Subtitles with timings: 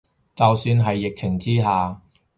[0.33, 2.01] 就算係疫情之下